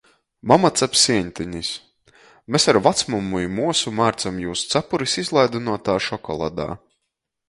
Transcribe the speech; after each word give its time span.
Mama 0.51 0.69
cap 0.79 0.95
sieņtenis, 0.99 1.67
mes 2.55 2.65
ar 2.73 2.79
vacmamu 2.87 3.41
i 3.43 3.51
muosom 3.57 3.97
mārcam 3.99 4.39
jūs 4.47 4.63
capuris 4.75 5.13
izlaidynuotā 5.25 5.99
šokoladā. 6.07 6.67